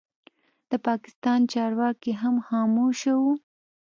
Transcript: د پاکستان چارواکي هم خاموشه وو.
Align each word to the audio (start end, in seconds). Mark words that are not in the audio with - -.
د 0.69 0.71
پاکستان 0.87 1.39
چارواکي 1.53 2.13
هم 2.21 2.35
خاموشه 2.47 3.13
وو. 3.21 3.33